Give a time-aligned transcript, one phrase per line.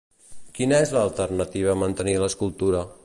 [0.59, 2.83] Quina és l'alternativa a mantenir l'escultura?